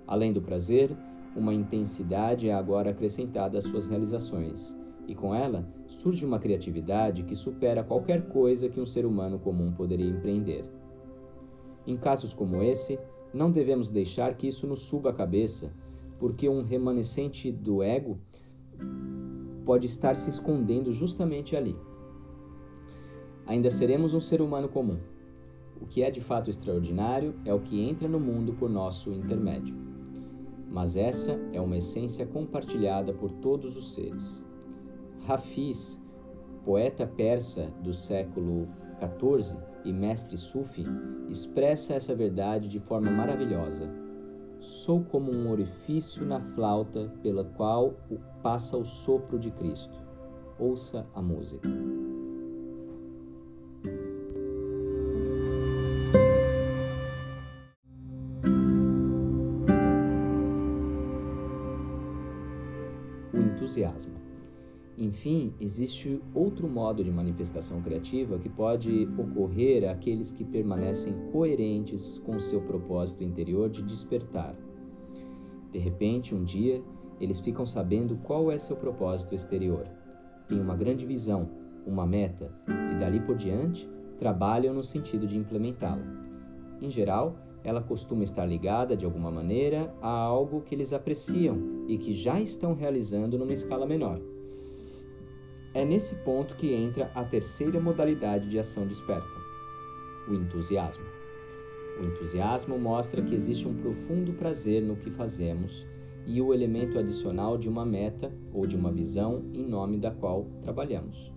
Além 0.07 0.33
do 0.33 0.41
prazer, 0.41 0.97
uma 1.35 1.53
intensidade 1.53 2.50
é 2.50 2.53
agora 2.55 2.89
acrescentada 2.89 3.59
às 3.59 3.63
suas 3.63 3.88
realizações, 3.88 4.75
e 5.07 5.13
com 5.13 5.35
ela 5.35 5.71
surge 5.85 6.25
uma 6.25 6.39
criatividade 6.39 7.21
que 7.21 7.35
supera 7.35 7.83
qualquer 7.83 8.27
coisa 8.29 8.69
que 8.69 8.81
um 8.81 8.88
ser 8.88 9.05
humano 9.05 9.38
comum 9.38 9.71
poderia 9.71 10.09
empreender. 10.09 10.65
Em 11.85 11.95
casos 11.95 12.33
como 12.33 12.63
esse, 12.63 12.97
não 13.35 13.51
devemos 13.51 13.89
deixar 13.89 14.33
que 14.35 14.47
isso 14.47 14.65
nos 14.65 14.79
suba 14.79 15.09
a 15.09 15.13
cabeça, 15.13 15.69
porque 16.17 16.47
um 16.47 16.63
remanescente 16.63 17.51
do 17.51 17.83
ego 17.83 18.17
pode 19.65 19.87
estar 19.87 20.15
se 20.15 20.29
escondendo 20.29 20.93
justamente 20.93 21.53
ali. 21.53 21.75
Ainda 23.45 23.69
seremos 23.69 24.13
um 24.13 24.21
ser 24.21 24.41
humano 24.41 24.69
comum. 24.69 24.99
O 25.81 25.85
que 25.85 26.01
é 26.01 26.09
de 26.09 26.21
fato 26.21 26.49
extraordinário 26.49 27.35
é 27.43 27.53
o 27.53 27.59
que 27.59 27.81
entra 27.81 28.07
no 28.07 28.21
mundo 28.21 28.53
por 28.53 28.69
nosso 28.69 29.11
intermédio. 29.11 29.75
Mas 30.71 30.95
essa 30.95 31.37
é 31.51 31.59
uma 31.59 31.75
essência 31.75 32.25
compartilhada 32.25 33.13
por 33.13 33.29
todos 33.29 33.75
os 33.75 33.93
seres. 33.93 34.45
Hafiz, 35.27 36.01
poeta 36.63 37.05
persa 37.05 37.69
do 37.83 37.93
século 37.93 38.65
XIV 38.97 39.75
e 39.85 39.93
mestre 39.93 40.35
sufi, 40.35 40.83
expressa 41.29 41.93
essa 41.93 42.15
verdade 42.15 42.67
de 42.67 42.79
forma 42.79 43.11
maravilhosa. 43.11 43.87
Sou 44.59 45.03
como 45.03 45.31
um 45.31 45.51
orifício 45.51 46.25
na 46.25 46.41
flauta 46.41 47.13
pela 47.21 47.45
qual 47.45 47.93
passa 48.41 48.75
o 48.75 48.83
sopro 48.83 49.37
de 49.37 49.51
Cristo. 49.51 50.03
Ouça 50.57 51.05
a 51.13 51.21
música. 51.21 51.69
O 63.33 63.37
entusiasmo. 63.37 64.34
Enfim, 64.97 65.53
existe 65.59 66.21
outro 66.33 66.69
modo 66.69 67.03
de 67.03 67.11
manifestação 67.11 67.81
criativa 67.81 68.39
que 68.39 68.47
pode 68.47 69.09
ocorrer 69.17 69.89
àqueles 69.89 70.31
que 70.31 70.45
permanecem 70.45 71.13
coerentes 71.33 72.17
com 72.19 72.39
seu 72.39 72.61
propósito 72.61 73.21
interior 73.21 73.69
de 73.69 73.83
despertar. 73.83 74.55
De 75.73 75.79
repente, 75.79 76.33
um 76.33 76.45
dia, 76.45 76.81
eles 77.19 77.41
ficam 77.41 77.65
sabendo 77.65 78.15
qual 78.23 78.49
é 78.49 78.57
seu 78.57 78.77
propósito 78.77 79.35
exterior. 79.35 79.85
Têm 80.47 80.61
uma 80.61 80.77
grande 80.77 81.05
visão, 81.05 81.49
uma 81.85 82.05
meta, 82.05 82.49
e 82.93 82.95
dali 82.97 83.19
por 83.19 83.35
diante 83.35 83.89
trabalham 84.17 84.73
no 84.73 84.83
sentido 84.83 85.27
de 85.27 85.37
implementá-la. 85.37 86.05
Em 86.81 86.89
geral, 86.89 87.35
ela 87.65 87.81
costuma 87.81 88.23
estar 88.23 88.45
ligada 88.45 88.95
de 88.95 89.03
alguma 89.03 89.29
maneira 89.29 89.93
a 90.01 90.09
algo 90.09 90.61
que 90.61 90.73
eles 90.73 90.93
apreciam 90.93 91.85
e 91.89 91.97
que 91.97 92.13
já 92.13 92.39
estão 92.39 92.73
realizando 92.73 93.37
numa 93.37 93.51
escala 93.51 93.85
menor. 93.85 94.21
É 95.75 95.84
nesse 95.84 96.15
ponto 96.15 96.55
que 96.55 96.74
entra 96.74 97.12
a 97.13 97.22
terceira 97.25 97.82
modalidade 97.82 98.48
de 98.48 98.58
ação 98.58 98.88
desperta, 98.88 99.27
o 100.25 100.34
entusiasmo. 100.34 101.03
O 102.00 102.05
entusiasmo 102.05 102.79
mostra 102.79 103.22
que 103.22 103.36
existe 103.36 103.67
um 103.67 103.74
profundo 103.74 104.32
prazer 104.32 104.82
no 104.82 104.96
que 104.96 105.12
fazemos 105.12 105.86
e 106.25 106.41
o 106.41 106.53
elemento 106.53 106.98
adicional 106.98 107.58
de 107.58 107.67
uma 107.67 107.86
meta 107.86 108.32
ou 108.53 108.65
de 108.65 108.74
uma 108.74 108.89
visão 108.89 109.44
em 109.53 109.67
nome 109.67 109.98
da 109.98 110.12
qual 110.12 110.46
trabalhamos. 110.62 111.29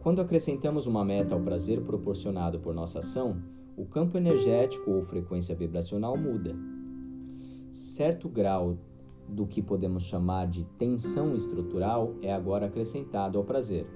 Quando 0.00 0.22
acrescentamos 0.22 0.86
uma 0.86 1.04
meta 1.04 1.34
ao 1.34 1.40
prazer 1.40 1.80
proporcionado 1.80 2.60
por 2.60 2.72
nossa 2.72 3.00
ação, 3.00 3.42
o 3.76 3.84
campo 3.84 4.16
energético 4.16 4.92
ou 4.92 5.02
frequência 5.02 5.56
vibracional 5.56 6.16
muda. 6.16 6.54
Certo 7.72 8.28
grau 8.28 8.78
do 9.28 9.46
que 9.46 9.62
podemos 9.62 10.04
chamar 10.04 10.46
de 10.46 10.64
tensão 10.78 11.34
estrutural 11.34 12.14
é 12.22 12.32
agora 12.32 12.66
acrescentado 12.66 13.38
ao 13.38 13.44
prazer, 13.44 13.86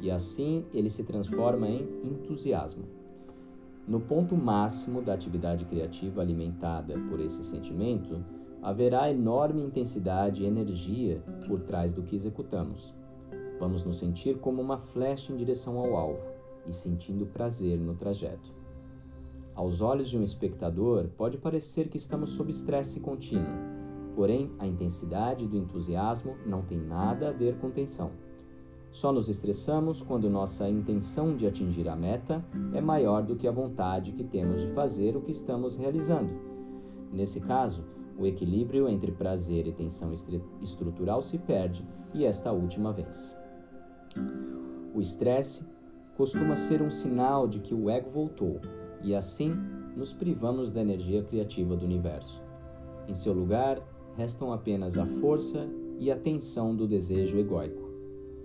e 0.00 0.10
assim 0.10 0.64
ele 0.72 0.88
se 0.88 1.04
transforma 1.04 1.68
em 1.68 1.88
entusiasmo. 2.04 2.84
No 3.86 4.00
ponto 4.00 4.36
máximo 4.36 5.00
da 5.00 5.14
atividade 5.14 5.64
criativa 5.64 6.20
alimentada 6.20 6.94
por 7.08 7.20
esse 7.20 7.42
sentimento, 7.42 8.22
haverá 8.62 9.10
enorme 9.10 9.62
intensidade 9.62 10.42
e 10.42 10.46
energia 10.46 11.22
por 11.46 11.60
trás 11.60 11.92
do 11.92 12.02
que 12.02 12.16
executamos. 12.16 12.94
Vamos 13.58 13.82
nos 13.82 13.98
sentir 13.98 14.38
como 14.38 14.60
uma 14.60 14.78
flecha 14.78 15.32
em 15.32 15.36
direção 15.36 15.78
ao 15.78 15.96
alvo 15.96 16.20
e 16.66 16.72
sentindo 16.72 17.26
prazer 17.26 17.78
no 17.78 17.94
trajeto. 17.94 18.52
Aos 19.54 19.80
olhos 19.80 20.08
de 20.08 20.18
um 20.18 20.22
espectador, 20.22 21.08
pode 21.16 21.38
parecer 21.38 21.88
que 21.88 21.96
estamos 21.96 22.30
sob 22.30 22.50
estresse 22.50 23.00
contínuo, 23.00 23.77
Porém, 24.18 24.50
a 24.58 24.66
intensidade 24.66 25.46
do 25.46 25.56
entusiasmo 25.56 26.34
não 26.44 26.60
tem 26.60 26.76
nada 26.76 27.28
a 27.28 27.32
ver 27.32 27.56
com 27.58 27.70
tensão. 27.70 28.10
Só 28.90 29.12
nos 29.12 29.28
estressamos 29.28 30.02
quando 30.02 30.28
nossa 30.28 30.68
intenção 30.68 31.36
de 31.36 31.46
atingir 31.46 31.88
a 31.88 31.94
meta 31.94 32.44
é 32.74 32.80
maior 32.80 33.22
do 33.22 33.36
que 33.36 33.46
a 33.46 33.52
vontade 33.52 34.10
que 34.10 34.24
temos 34.24 34.60
de 34.60 34.72
fazer 34.72 35.16
o 35.16 35.20
que 35.20 35.30
estamos 35.30 35.76
realizando. 35.76 36.32
Nesse 37.12 37.40
caso, 37.40 37.84
o 38.18 38.26
equilíbrio 38.26 38.88
entre 38.88 39.12
prazer 39.12 39.68
e 39.68 39.72
tensão 39.72 40.12
estrutural 40.60 41.22
se 41.22 41.38
perde 41.38 41.86
e 42.12 42.24
esta 42.24 42.50
última 42.50 42.92
vez. 42.92 43.36
O 44.96 45.00
estresse 45.00 45.64
costuma 46.16 46.56
ser 46.56 46.82
um 46.82 46.90
sinal 46.90 47.46
de 47.46 47.60
que 47.60 47.72
o 47.72 47.88
ego 47.88 48.10
voltou 48.10 48.60
e 49.00 49.14
assim 49.14 49.54
nos 49.96 50.12
privamos 50.12 50.72
da 50.72 50.80
energia 50.80 51.22
criativa 51.22 51.76
do 51.76 51.84
universo. 51.84 52.42
Em 53.06 53.14
seu 53.14 53.32
lugar, 53.32 53.80
restam 54.18 54.52
apenas 54.52 54.98
a 54.98 55.06
força 55.06 55.70
e 55.96 56.10
a 56.10 56.16
tensão 56.16 56.74
do 56.74 56.88
desejo 56.88 57.38
egóico. 57.38 57.88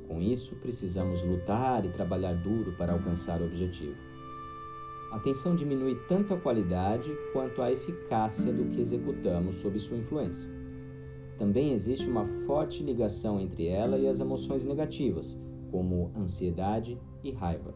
Com 0.08 0.22
isso, 0.22 0.56
precisamos 0.58 1.24
lutar 1.24 1.84
e 1.84 1.90
trabalhar 1.90 2.36
duro 2.36 2.74
para 2.74 2.94
alcançar 2.94 3.42
o 3.42 3.46
objetivo. 3.46 3.96
A 5.12 5.20
tensão 5.20 5.56
diminui 5.56 5.96
tanto 6.08 6.32
a 6.32 6.40
qualidade 6.40 7.10
quanto 7.34 7.60
a 7.60 7.72
eficácia 7.72 8.54
do 8.54 8.66
que 8.66 8.82
executamos 8.82 9.56
sob 9.56 9.80
sua 9.80 9.98
influência. 9.98 10.48
Também 11.40 11.74
existe 11.74 12.08
uma 12.08 12.28
forte 12.46 12.84
ligação 12.84 13.40
entre 13.40 13.66
ela 13.66 13.98
e 13.98 14.08
as 14.08 14.20
emoções 14.20 14.64
negativas, 14.64 15.40
como 15.72 16.12
ansiedade 16.16 17.00
e 17.24 17.32
raiva. 17.32 17.74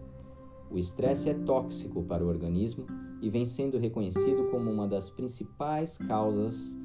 O 0.70 0.78
estresse 0.78 1.32
é 1.32 1.34
tóxico 1.34 2.04
para 2.04 2.24
o 2.24 2.28
organismo 2.28 2.86
e 3.24 3.30
vem 3.30 3.46
sendo 3.46 3.80
reconhecido 3.80 4.52
como 4.52 4.70
uma 4.70 4.88
das 4.88 5.10
principais 5.10 5.98
causas 5.98 6.78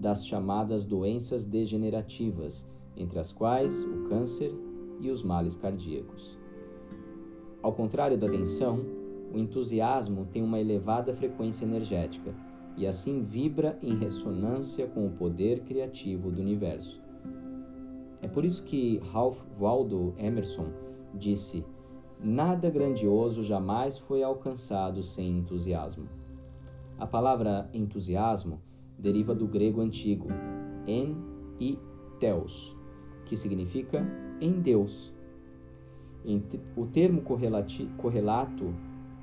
das 0.00 0.26
chamadas 0.26 0.86
doenças 0.86 1.44
degenerativas, 1.44 2.66
entre 2.96 3.18
as 3.18 3.32
quais 3.32 3.84
o 3.84 4.08
câncer 4.08 4.50
e 4.98 5.10
os 5.10 5.22
males 5.22 5.56
cardíacos. 5.56 6.38
Ao 7.62 7.72
contrário 7.72 8.16
da 8.16 8.26
tensão, 8.26 8.80
o 9.32 9.38
entusiasmo 9.38 10.26
tem 10.32 10.42
uma 10.42 10.58
elevada 10.58 11.14
frequência 11.14 11.66
energética 11.66 12.34
e 12.76 12.86
assim 12.86 13.22
vibra 13.22 13.78
em 13.82 13.94
ressonância 13.94 14.86
com 14.86 15.06
o 15.06 15.10
poder 15.10 15.60
criativo 15.60 16.30
do 16.30 16.40
universo. 16.40 17.00
É 18.22 18.28
por 18.28 18.44
isso 18.44 18.64
que 18.64 18.98
Ralph 19.12 19.38
Waldo 19.58 20.14
Emerson 20.18 20.68
disse: 21.14 21.64
Nada 22.18 22.70
grandioso 22.70 23.42
jamais 23.42 23.98
foi 23.98 24.22
alcançado 24.22 25.02
sem 25.02 25.38
entusiasmo. 25.38 26.08
A 26.98 27.06
palavra 27.06 27.68
entusiasmo 27.72 28.60
deriva 29.00 29.34
do 29.34 29.46
grego 29.46 29.80
antigo 29.80 30.28
en 30.86 31.16
e 31.58 31.78
theos, 32.18 32.76
que 33.24 33.36
significa 33.36 34.06
em 34.40 34.60
Deus. 34.60 35.12
O 36.76 36.86
termo 36.86 37.22
correlato 37.22 38.74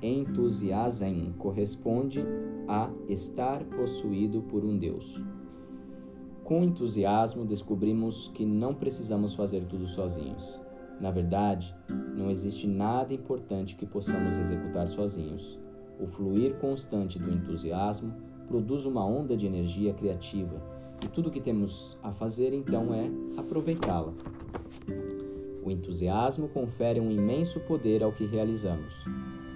entusiasm 0.02 1.32
corresponde 1.38 2.24
a 2.66 2.90
estar 3.08 3.64
possuído 3.64 4.42
por 4.42 4.64
um 4.64 4.76
Deus. 4.76 5.22
Com 6.44 6.64
entusiasmo, 6.64 7.44
descobrimos 7.44 8.28
que 8.34 8.46
não 8.46 8.74
precisamos 8.74 9.34
fazer 9.34 9.64
tudo 9.66 9.86
sozinhos. 9.86 10.60
Na 11.00 11.10
verdade, 11.10 11.74
não 12.16 12.30
existe 12.30 12.66
nada 12.66 13.12
importante 13.12 13.76
que 13.76 13.86
possamos 13.86 14.36
executar 14.36 14.88
sozinhos. 14.88 15.60
O 16.00 16.06
fluir 16.06 16.54
constante 16.54 17.18
do 17.18 17.30
entusiasmo 17.30 18.14
produz 18.48 18.84
uma 18.84 19.04
onda 19.06 19.36
de 19.36 19.46
energia 19.46 19.92
criativa 19.94 20.60
e 21.04 21.08
tudo 21.08 21.28
o 21.28 21.30
que 21.30 21.40
temos 21.40 21.96
a 22.02 22.12
fazer 22.12 22.52
então 22.52 22.92
é 22.92 23.04
aproveitá-la. 23.36 24.12
O 25.62 25.70
entusiasmo 25.70 26.48
confere 26.48 26.98
um 26.98 27.10
imenso 27.10 27.60
poder 27.60 28.02
ao 28.02 28.10
que 28.10 28.24
realizamos. 28.24 28.94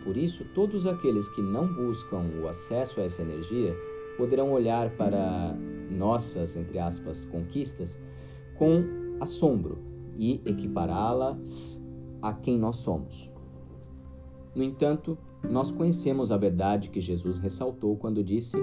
Por 0.04 0.16
isso, 0.16 0.44
todos 0.54 0.87
aqueles 0.87 1.28
que 1.30 1.40
não 1.40 1.72
buscam 1.72 2.22
o 2.42 2.49
acesso 2.49 3.00
a 3.00 3.04
essa 3.04 3.22
energia 3.22 3.75
poderão 4.16 4.52
olhar 4.52 4.90
para 4.90 5.56
nossas, 5.90 6.56
entre 6.56 6.78
aspas, 6.78 7.25
conquistas 7.25 7.99
com 8.58 8.84
assombro 9.20 9.78
e 10.18 10.40
equipará-las 10.44 11.82
a 12.20 12.32
quem 12.32 12.58
nós 12.58 12.76
somos. 12.76 13.30
No 14.54 14.62
entanto, 14.62 15.16
nós 15.49 15.70
conhecemos 15.70 16.30
a 16.30 16.37
verdade 16.37 16.90
que 16.90 17.00
Jesus 17.00 17.38
ressaltou 17.38 17.96
quando 17.96 18.22
disse: 18.22 18.58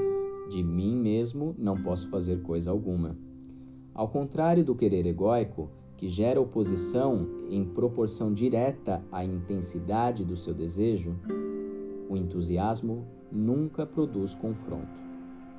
De 0.49 0.63
mim 0.63 0.95
mesmo 0.95 1.55
não 1.59 1.75
posso 1.75 2.09
fazer 2.09 2.41
coisa 2.41 2.71
alguma. 2.71 3.15
Ao 3.93 4.09
contrário 4.09 4.63
do 4.63 4.73
querer 4.73 5.05
egóico, 5.05 5.69
que 5.95 6.09
gera 6.09 6.41
oposição 6.41 7.27
em 7.51 7.63
proporção 7.63 8.33
direta 8.33 9.03
à 9.11 9.23
intensidade 9.23 10.25
do 10.25 10.35
seu 10.35 10.53
desejo, 10.53 11.15
o 12.09 12.17
entusiasmo 12.17 13.05
nunca 13.31 13.85
produz 13.85 14.33
confronto. 14.33 14.97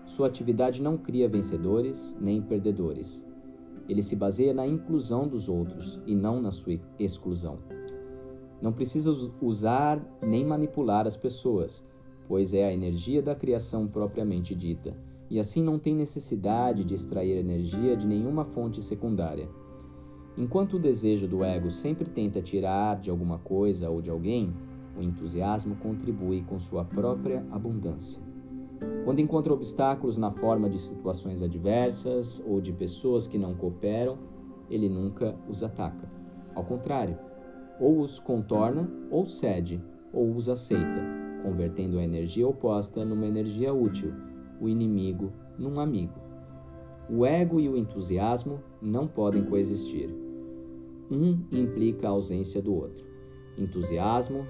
Sua 0.05 0.27
atividade 0.27 0.83
não 0.83 0.99
cria 0.99 1.29
vencedores 1.29 2.17
nem 2.21 2.43
perdedores. 2.43 3.25
Ele 3.89 4.03
se 4.03 4.17
baseia 4.17 4.53
na 4.53 4.67
inclusão 4.67 5.29
dos 5.29 5.49
outros 5.49 6.01
e 6.05 6.17
não 6.17 6.41
na 6.41 6.51
sua 6.51 6.81
exclusão. 6.99 7.59
Não 8.61 8.73
precisa 8.73 9.13
usar 9.41 10.05
nem 10.21 10.45
manipular 10.45 11.07
as 11.07 11.17
pessoas, 11.17 11.85
pois 12.31 12.55
é 12.55 12.65
a 12.65 12.73
energia 12.73 13.21
da 13.21 13.35
criação 13.35 13.89
propriamente 13.89 14.55
dita, 14.55 14.97
e 15.29 15.41
assim 15.41 15.61
não 15.65 15.81
tem 15.81 15.97
necessidade 15.97 16.85
de 16.85 16.95
extrair 16.95 17.37
energia 17.37 17.97
de 17.97 18.07
nenhuma 18.07 18.45
fonte 18.45 18.81
secundária. 18.85 19.49
Enquanto 20.39 20.75
o 20.75 20.79
desejo 20.79 21.27
do 21.27 21.43
ego 21.43 21.73
sempre 21.73 22.09
tenta 22.09 22.41
tirar 22.41 23.01
de 23.01 23.11
alguma 23.11 23.41
coisa 23.41 23.91
ou 23.91 24.01
de 24.01 24.11
alguém, 24.11 24.55
o 24.97 25.03
entusiasmo 25.03 25.75
contribui 25.75 26.43
com 26.43 26.61
sua 26.61 26.85
própria 26.85 27.45
abundância. 27.51 28.23
Quando 29.05 29.19
encontra 29.19 29.53
obstáculos 29.53 30.17
na 30.17 30.31
forma 30.31 30.71
de 30.71 30.79
situações 30.79 31.43
adversas 31.43 32.41
ou 32.47 32.61
de 32.61 32.73
pessoas 32.73 33.27
que 33.27 33.39
não 33.39 33.57
cooperam, 33.57 34.17
ele 34.71 34.89
nunca 34.89 35.35
os 35.49 35.65
ataca. 35.65 36.09
Ao 36.55 36.63
contrário, 36.63 37.19
ou 37.81 37.99
os 37.99 38.21
contorna, 38.21 38.89
ou 39.11 39.27
cede, 39.27 39.83
ou 40.13 40.33
os 40.37 40.49
aceita, 40.49 41.30
convertendo 41.43 41.99
a 41.99 42.05
energia 42.05 42.47
oposta 42.47 43.05
numa 43.05 43.27
energia 43.27 43.73
útil, 43.73 44.13
o 44.61 44.69
inimigo 44.69 45.33
num 45.59 45.81
amigo. 45.81 46.15
O 47.09 47.27
ego 47.27 47.59
e 47.59 47.69
o 47.69 47.77
entusiasmo 47.77 48.61
não 48.81 49.07
podem 49.07 49.45
coexistir. 49.45 50.09
Um 51.11 51.41
implica 51.53 52.07
a 52.07 52.11
ausência 52.11 52.63
do 52.63 52.75
outro. 52.75 53.05
Entusiasmo, 53.59 54.47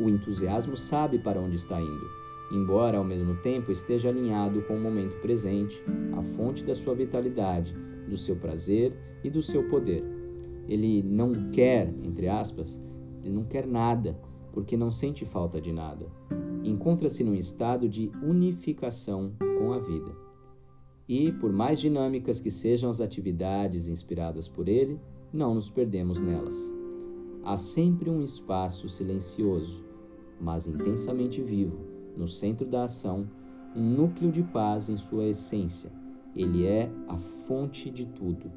o 0.00 0.08
entusiasmo 0.08 0.76
sabe 0.76 1.18
para 1.18 1.40
onde 1.40 1.56
está 1.56 1.80
indo, 1.80 2.10
embora 2.52 2.98
ao 2.98 3.04
mesmo 3.04 3.36
tempo 3.36 3.70
esteja 3.70 4.08
alinhado 4.08 4.62
com 4.62 4.74
o 4.74 4.80
momento 4.80 5.16
presente, 5.20 5.82
a 6.16 6.22
fonte 6.22 6.64
da 6.64 6.74
sua 6.74 6.94
vitalidade, 6.94 7.76
do 8.08 8.16
seu 8.16 8.36
prazer 8.36 8.96
e 9.22 9.28
do 9.28 9.42
seu 9.42 9.68
poder 9.68 10.16
ele 10.68 11.02
não 11.02 11.32
quer, 11.50 11.92
entre 12.02 12.28
aspas, 12.28 12.80
ele 13.22 13.34
não 13.34 13.44
quer 13.44 13.66
nada, 13.66 14.18
porque 14.56 14.74
não 14.74 14.90
sente 14.90 15.22
falta 15.26 15.60
de 15.60 15.70
nada. 15.70 16.06
Encontra-se 16.64 17.22
num 17.22 17.34
estado 17.34 17.86
de 17.86 18.10
unificação 18.22 19.34
com 19.58 19.74
a 19.74 19.78
vida. 19.78 20.16
E, 21.06 21.30
por 21.30 21.52
mais 21.52 21.78
dinâmicas 21.78 22.40
que 22.40 22.50
sejam 22.50 22.88
as 22.88 23.02
atividades 23.02 23.86
inspiradas 23.86 24.48
por 24.48 24.66
ele, 24.66 24.98
não 25.30 25.54
nos 25.54 25.68
perdemos 25.68 26.20
nelas. 26.20 26.54
Há 27.44 27.58
sempre 27.58 28.08
um 28.08 28.22
espaço 28.22 28.88
silencioso, 28.88 29.84
mas 30.40 30.66
intensamente 30.66 31.42
vivo, 31.42 31.76
no 32.16 32.26
centro 32.26 32.66
da 32.66 32.84
ação, 32.84 33.28
um 33.76 33.82
núcleo 33.82 34.32
de 34.32 34.42
paz 34.42 34.88
em 34.88 34.96
sua 34.96 35.26
essência. 35.26 35.92
Ele 36.34 36.64
é 36.64 36.90
a 37.08 37.18
fonte 37.18 37.90
de 37.90 38.06
tudo. 38.06 38.50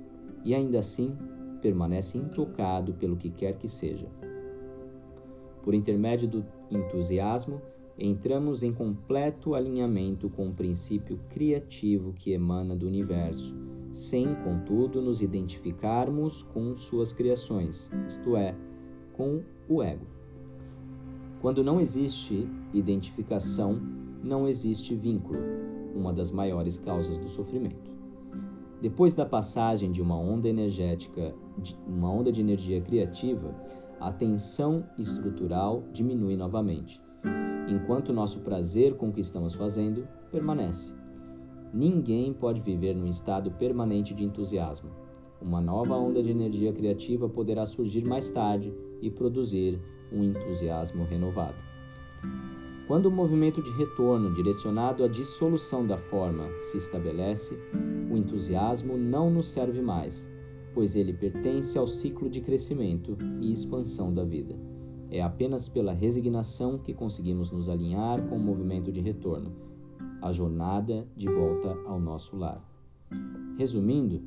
E 0.46 0.56
ainda 0.56 0.80
assim, 0.80 1.14
permanece 1.62 2.18
intocado 2.18 2.94
pelo 2.94 3.18
que 3.18 3.30
quer 3.30 3.58
que 3.58 3.68
seja. 3.68 4.08
Por 5.64 5.74
intermédio 5.74 6.28
do 6.28 6.46
entusiasmo, 6.72 7.62
entramos 7.98 8.64
em 8.64 8.74
completo 8.74 9.54
alinhamento 9.54 10.30
com 10.30 10.48
o 10.48 10.54
princípio 10.54 11.20
criativo 11.30 12.14
que 12.14 12.32
emana 12.32 12.76
do 12.76 12.88
universo, 12.88 13.56
sem, 13.92 14.36
contudo, 14.44 15.02
nos 15.02 15.22
identificarmos 15.22 16.44
com 16.44 16.76
suas 16.76 17.12
criações, 17.12 17.90
isto 18.08 18.38
é, 18.38 18.56
com 19.14 19.42
o 19.68 19.84
ego. 19.84 20.06
Quando 21.42 21.64
não 21.64 21.80
existe 21.80 22.48
identificação, 22.74 23.80
não 24.24 24.48
existe 24.48 24.96
vínculo, 24.96 25.40
uma 25.96 26.14
das 26.14 26.32
maiores 26.32 26.78
causas 26.78 27.18
do 27.18 27.28
sofrimento. 27.28 27.90
Depois 28.82 29.14
da 29.14 29.26
passagem 29.26 29.92
de 29.92 30.02
uma 30.02 30.18
onda 30.18 30.48
energética, 30.48 31.36
uma 31.86 32.10
onda 32.10 32.32
de 32.32 32.40
energia 32.40 32.80
criativa, 32.80 33.54
a 34.00 34.12
tensão 34.12 34.86
estrutural 34.98 35.84
diminui 35.92 36.36
novamente, 36.38 37.02
enquanto 37.68 38.14
nosso 38.14 38.40
prazer 38.42 38.96
com 38.96 39.10
o 39.10 39.12
que 39.12 39.22
estamos 39.22 39.54
fazendo 39.54 40.08
permanece. 40.32 40.94
Ninguém 41.74 42.34
pode 42.34 42.62
viver 42.62 42.96
num 42.96 43.08
estado 43.08 43.52
permanente 43.52 44.14
de 44.14 44.24
entusiasmo. 44.24 44.90
Uma 45.42 45.62
nova 45.62 45.96
onda 45.96 46.22
de 46.22 46.32
energia 46.32 46.74
criativa 46.74 47.30
poderá 47.30 47.66
surgir 47.66 48.06
mais 48.08 48.30
tarde 48.30 48.74
e 49.02 49.10
produzir 49.10 49.80
um 50.12 50.24
entusiasmo 50.24 51.04
renovado. 51.06 51.56
Quando 52.88 53.06
o 53.06 53.12
movimento 53.12 53.62
de 53.62 53.72
retorno 53.72 54.34
direcionado 54.34 55.04
à 55.04 55.08
dissolução 55.08 55.86
da 55.86 55.98
forma 55.98 56.50
se 56.60 56.78
estabelece, 56.78 57.58
o 58.10 58.18
entusiasmo 58.18 58.98
não 58.98 59.30
nos 59.30 59.48
serve 59.48 59.82
mais, 59.82 60.28
pois 60.74 60.96
ele 60.96 61.14
pertence 61.14 61.78
ao 61.78 61.88
ciclo 61.88 62.30
de 62.30 62.42
crescimento 62.42 63.18
e 63.42 63.52
expansão 63.52 64.14
da 64.14 64.24
vida. 64.24 64.56
É 65.12 65.22
apenas 65.22 65.68
pela 65.68 65.92
resignação 65.92 66.78
que 66.78 66.94
conseguimos 66.94 67.52
nos 67.52 67.68
alinhar 67.68 68.22
com 68.28 68.36
o 68.36 68.40
movimento 68.40 68.92
de 68.92 69.00
retorno, 69.00 69.52
a 70.22 70.32
jornada 70.32 71.08
de 71.16 71.28
volta 71.28 71.76
ao 71.86 72.00
nosso 72.00 72.36
lar. 72.36 72.64
Resumindo, 73.58 74.22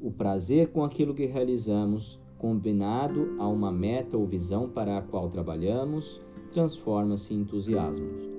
o 0.00 0.10
prazer 0.10 0.68
com 0.68 0.84
aquilo 0.84 1.14
que 1.14 1.26
realizamos, 1.26 2.18
combinado 2.38 3.36
a 3.38 3.46
uma 3.48 3.72
meta 3.72 4.16
ou 4.16 4.26
visão 4.26 4.68
para 4.68 4.98
a 4.98 5.02
qual 5.02 5.28
trabalhamos, 5.30 6.22
transforma-se 6.52 7.34
em 7.34 7.40
entusiasmo. 7.40 8.35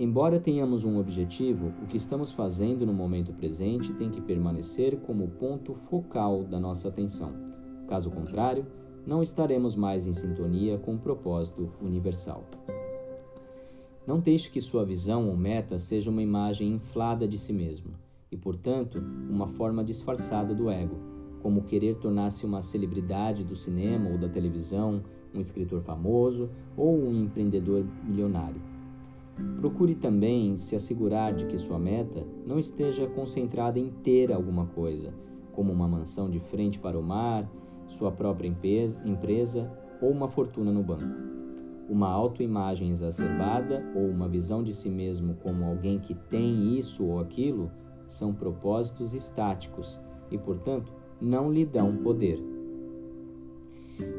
Embora 0.00 0.40
tenhamos 0.40 0.82
um 0.82 0.98
objetivo, 0.98 1.74
o 1.82 1.86
que 1.86 1.98
estamos 1.98 2.32
fazendo 2.32 2.86
no 2.86 2.92
momento 2.94 3.34
presente 3.34 3.92
tem 3.92 4.08
que 4.08 4.22
permanecer 4.22 4.98
como 5.00 5.28
ponto 5.28 5.74
focal 5.74 6.42
da 6.42 6.58
nossa 6.58 6.88
atenção. 6.88 7.34
Caso 7.86 8.10
contrário, 8.10 8.64
não 9.06 9.22
estaremos 9.22 9.76
mais 9.76 10.06
em 10.06 10.14
sintonia 10.14 10.78
com 10.78 10.94
o 10.94 10.98
propósito 10.98 11.70
universal. 11.82 12.46
Não 14.06 14.18
deixe 14.18 14.50
que 14.50 14.58
sua 14.58 14.86
visão 14.86 15.28
ou 15.28 15.36
meta 15.36 15.76
seja 15.76 16.10
uma 16.10 16.22
imagem 16.22 16.72
inflada 16.72 17.28
de 17.28 17.36
si 17.36 17.52
mesmo 17.52 17.92
e, 18.32 18.38
portanto, 18.38 18.96
uma 19.28 19.48
forma 19.48 19.84
disfarçada 19.84 20.54
do 20.54 20.70
ego, 20.70 20.96
como 21.42 21.64
querer 21.64 21.96
tornar-se 21.96 22.46
uma 22.46 22.62
celebridade 22.62 23.44
do 23.44 23.54
cinema 23.54 24.08
ou 24.08 24.16
da 24.16 24.30
televisão, 24.30 25.02
um 25.34 25.40
escritor 25.40 25.82
famoso 25.82 26.48
ou 26.74 26.98
um 26.98 27.24
empreendedor 27.24 27.84
milionário. 28.02 28.69
Procure 29.60 29.94
também 29.94 30.56
se 30.56 30.74
assegurar 30.74 31.34
de 31.34 31.44
que 31.46 31.58
sua 31.58 31.78
meta 31.78 32.26
não 32.46 32.58
esteja 32.58 33.06
concentrada 33.06 33.78
em 33.78 33.90
ter 34.02 34.32
alguma 34.32 34.66
coisa, 34.66 35.12
como 35.52 35.72
uma 35.72 35.86
mansão 35.86 36.30
de 36.30 36.40
frente 36.40 36.78
para 36.78 36.98
o 36.98 37.02
mar, 37.02 37.50
sua 37.86 38.10
própria 38.10 38.48
empresa 38.48 39.70
ou 40.00 40.10
uma 40.10 40.28
fortuna 40.28 40.72
no 40.72 40.82
banco. 40.82 41.30
Uma 41.88 42.08
autoimagem 42.08 42.90
exacerbada 42.90 43.84
ou 43.94 44.08
uma 44.08 44.28
visão 44.28 44.62
de 44.62 44.72
si 44.72 44.88
mesmo 44.88 45.34
como 45.42 45.64
alguém 45.64 45.98
que 45.98 46.14
tem 46.14 46.78
isso 46.78 47.04
ou 47.04 47.18
aquilo 47.18 47.70
são 48.06 48.32
propósitos 48.32 49.12
estáticos 49.12 50.00
e, 50.30 50.38
portanto, 50.38 50.92
não 51.20 51.52
lhe 51.52 51.66
dão 51.66 51.96
poder. 51.96 52.42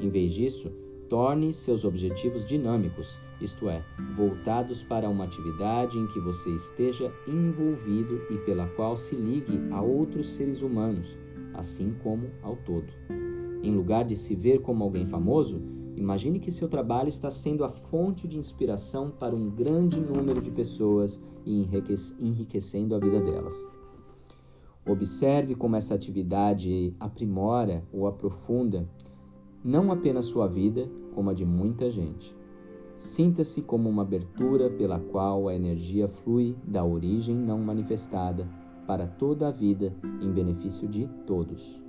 Em 0.01 0.09
vez 0.09 0.33
disso, 0.33 0.71
Torne 1.11 1.51
seus 1.51 1.83
objetivos 1.83 2.45
dinâmicos, 2.45 3.19
isto 3.41 3.69
é, 3.69 3.83
voltados 4.15 4.83
para 4.83 5.09
uma 5.09 5.25
atividade 5.25 5.97
em 5.97 6.07
que 6.07 6.19
você 6.19 6.51
esteja 6.55 7.11
envolvido 7.27 8.21
e 8.29 8.37
pela 8.39 8.67
qual 8.69 8.95
se 8.95 9.15
ligue 9.15 9.59
a 9.71 9.81
outros 9.81 10.29
seres 10.29 10.61
humanos, 10.61 11.17
assim 11.53 11.95
como 12.03 12.29
ao 12.41 12.55
todo. 12.57 12.87
Em 13.63 13.75
lugar 13.75 14.05
de 14.05 14.15
se 14.15 14.35
ver 14.35 14.61
como 14.61 14.83
alguém 14.83 15.05
famoso, 15.05 15.61
imagine 15.95 16.39
que 16.39 16.51
seu 16.51 16.67
trabalho 16.67 17.09
está 17.09 17.29
sendo 17.29 17.63
a 17.63 17.69
fonte 17.69 18.27
de 18.27 18.37
inspiração 18.37 19.11
para 19.11 19.35
um 19.35 19.49
grande 19.49 19.99
número 19.99 20.41
de 20.41 20.51
pessoas 20.51 21.21
e 21.45 21.67
enriquecendo 22.19 22.95
a 22.95 22.99
vida 22.99 23.19
delas. 23.19 23.67
Observe 24.85 25.53
como 25.53 25.75
essa 25.75 25.93
atividade 25.93 26.95
aprimora 26.99 27.83
ou 27.93 28.07
aprofunda 28.07 28.87
não 29.63 29.91
apenas 29.91 30.25
sua 30.25 30.47
vida, 30.47 30.89
como 31.13 31.29
a 31.29 31.33
de 31.33 31.45
muita 31.45 31.89
gente. 31.91 32.35
Sinta-se 33.01 33.63
como 33.63 33.89
uma 33.89 34.03
abertura 34.03 34.69
pela 34.69 34.99
qual 34.99 35.47
a 35.47 35.55
energia 35.55 36.07
flui 36.07 36.55
da 36.63 36.85
origem 36.85 37.35
não 37.35 37.57
manifestada 37.57 38.47
para 38.85 39.07
toda 39.07 39.47
a 39.47 39.51
vida 39.51 39.91
em 40.21 40.31
benefício 40.31 40.87
de 40.87 41.07
todos. 41.25 41.81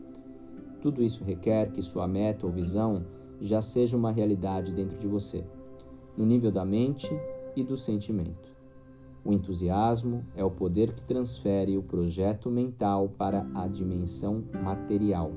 Tudo 0.80 1.02
isso 1.02 1.22
requer 1.22 1.70
que 1.70 1.82
sua 1.82 2.08
meta 2.08 2.46
ou 2.46 2.52
visão 2.52 3.04
já 3.42 3.60
seja 3.60 3.94
uma 3.94 4.10
realidade 4.10 4.72
dentro 4.72 4.96
de 4.96 5.06
você, 5.06 5.44
no 6.16 6.24
nível 6.24 6.50
da 6.50 6.64
mente 6.64 7.10
e 7.54 7.62
do 7.62 7.76
sentimento. 7.76 8.50
O 9.22 9.34
entusiasmo 9.34 10.24
é 10.34 10.42
o 10.42 10.50
poder 10.50 10.94
que 10.94 11.02
transfere 11.02 11.76
o 11.76 11.82
projeto 11.82 12.50
mental 12.50 13.10
para 13.18 13.46
a 13.54 13.68
dimensão 13.68 14.42
material 14.64 15.30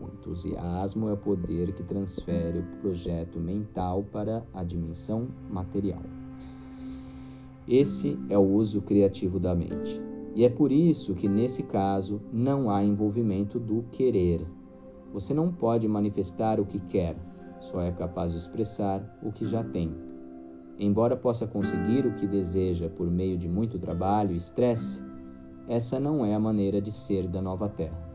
o 0.00 0.06
entusiasmo 0.06 1.08
é 1.08 1.12
o 1.12 1.16
poder 1.16 1.72
que 1.72 1.82
transfere 1.82 2.58
o 2.58 2.80
projeto 2.80 3.38
mental 3.38 4.04
para 4.10 4.42
a 4.54 4.64
dimensão 4.64 5.28
material. 5.48 6.02
Esse 7.68 8.18
é 8.28 8.36
o 8.36 8.40
uso 8.42 8.80
criativo 8.82 9.38
da 9.38 9.54
mente. 9.54 10.00
E 10.34 10.44
é 10.44 10.48
por 10.48 10.72
isso 10.72 11.14
que, 11.14 11.28
nesse 11.28 11.62
caso, 11.64 12.20
não 12.32 12.70
há 12.70 12.82
envolvimento 12.82 13.58
do 13.58 13.84
querer. 13.92 14.46
Você 15.12 15.34
não 15.34 15.52
pode 15.52 15.86
manifestar 15.86 16.58
o 16.60 16.64
que 16.64 16.78
quer, 16.78 17.16
só 17.60 17.80
é 17.80 17.92
capaz 17.92 18.32
de 18.32 18.38
expressar 18.38 19.18
o 19.22 19.30
que 19.30 19.46
já 19.46 19.62
tem. 19.62 19.92
Embora 20.78 21.16
possa 21.16 21.46
conseguir 21.46 22.06
o 22.06 22.14
que 22.14 22.26
deseja 22.26 22.88
por 22.88 23.10
meio 23.10 23.36
de 23.36 23.48
muito 23.48 23.78
trabalho 23.78 24.32
e 24.32 24.36
estresse, 24.36 25.02
essa 25.68 26.00
não 26.00 26.24
é 26.24 26.34
a 26.34 26.40
maneira 26.40 26.80
de 26.80 26.90
ser 26.90 27.28
da 27.28 27.42
nova 27.42 27.68
Terra. 27.68 28.09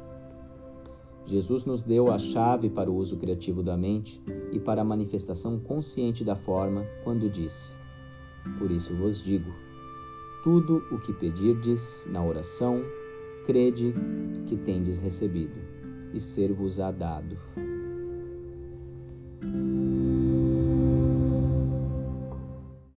Jesus 1.26 1.66
nos 1.66 1.82
deu 1.82 2.12
a 2.12 2.20
chave 2.20 2.70
para 2.70 2.90
o 2.90 2.96
uso 2.96 3.18
criativo 3.18 3.64
da 3.64 3.76
mente 3.76 4.22
e 4.52 4.60
para 4.60 4.82
a 4.82 4.86
manifestação 4.86 5.60
consciente 5.60 6.24
da 6.24 6.36
forma 6.36 6.86
quando 7.04 7.30
disse: 7.30 7.74
Por 8.60 8.70
isso 8.70 8.96
vos 8.96 9.24
digo: 9.24 9.52
tudo 10.44 10.84
o 10.92 11.00
que 11.00 11.12
pedirdes 11.12 12.08
na 12.12 12.24
oração, 12.24 12.84
crede 13.46 13.94
que 14.46 14.56
tendes 14.56 15.00
recebido, 15.00 15.56
e 16.14 16.20
ser-vos-á 16.20 16.92
dado. 16.92 17.36